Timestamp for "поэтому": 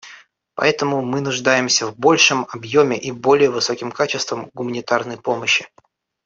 0.55-1.03